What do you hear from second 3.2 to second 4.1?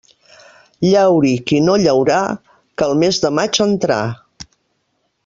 de maig entrà.